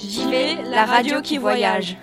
[0.00, 1.98] JV, la radio qui voyage.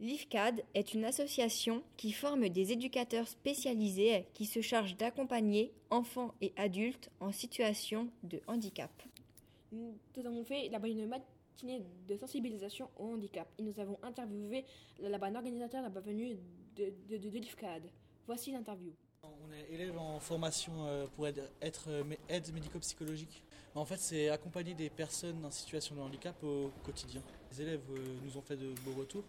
[0.00, 6.52] L'IFCAD est une association qui forme des éducateurs spécialisés qui se chargent d'accompagner enfants et
[6.56, 8.90] adultes en situation de handicap.
[9.70, 9.94] Nous
[10.26, 14.64] avons fait là-bas une matinée de sensibilisation au handicap et nous avons interviewé
[14.98, 16.36] là-bas un organisateur là-bas venu
[16.74, 17.84] de, de, de, de l'IFCAD.
[18.26, 18.92] Voici l'interview.
[19.22, 21.88] On est élève en formation euh, pour être, être
[22.28, 23.44] aide médico-psychologique.
[23.74, 27.22] En fait, c'est accompagner des personnes en situation de handicap au quotidien.
[27.52, 29.24] Les élèves euh, nous ont fait de beaux retours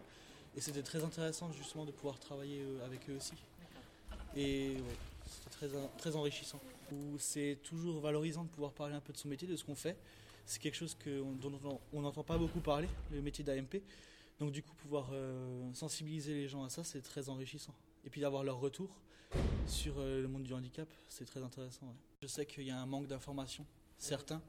[0.58, 3.34] et c'était très intéressant justement de pouvoir travailler euh, avec eux aussi.
[4.36, 5.68] Et ouais, c'était très,
[5.98, 6.60] très enrichissant.
[7.20, 9.98] C'est toujours valorisant de pouvoir parler un peu de son métier, de ce qu'on fait.
[10.46, 13.82] C'est quelque chose que, dont on n'entend pas beaucoup parler, le métier d'AMP.
[14.40, 17.76] Donc du coup, pouvoir euh, sensibiliser les gens à ça, c'est très enrichissant.
[18.06, 18.90] Et puis d'avoir leur retour
[19.68, 21.86] sur euh, le monde du handicap, c'est très intéressant.
[21.86, 21.94] Ouais.
[22.24, 23.66] Je sais qu'il y a un manque d'informations,
[24.02, 24.42] certains,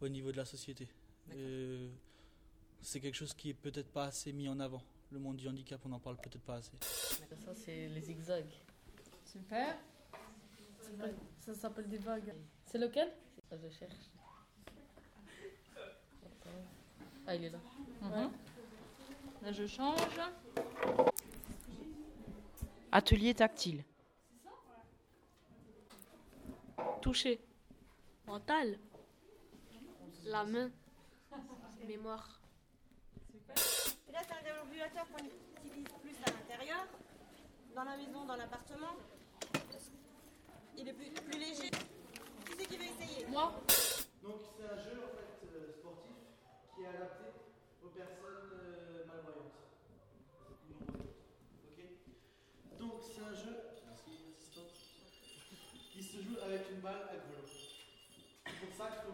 [0.00, 0.88] au niveau de la société.
[1.32, 1.90] Euh,
[2.80, 4.82] c'est quelque chose qui est peut-être pas assez mis en avant.
[5.10, 6.72] Le monde du handicap, on n'en parle peut-être pas assez.
[6.80, 8.54] Ça, c'est les zigzags.
[9.24, 9.76] Super.
[11.40, 12.32] Ça s'appelle des vagues.
[12.66, 13.12] C'est lequel?
[13.48, 14.10] Ça, je cherche.
[17.26, 17.58] Ah, il est là.
[18.02, 18.30] -hmm.
[19.42, 20.20] Là, je change.
[22.92, 23.84] Atelier tactile.
[27.02, 27.40] Toucher.
[28.26, 28.78] Mental.
[30.24, 30.70] La main.
[31.86, 32.40] Mémoire.
[34.08, 36.86] Et là, c'est un déambulateur qu'on utilise plus à l'intérieur,
[37.74, 38.96] dans la maison, dans l'appartement.
[40.76, 41.70] Il est plus, plus léger.
[41.70, 43.26] Qui c'est qui veut essayer?
[43.28, 43.52] Moi.
[44.22, 46.16] Donc, c'est un jeu en fait, euh, sportif
[46.74, 47.26] qui est adapté
[47.82, 49.56] aux personnes euh, malvoyantes.
[51.64, 53.56] Ok Donc, c'est un jeu
[55.92, 57.46] qui se joue avec une balle à grelot.
[58.46, 59.06] C'est pour ça que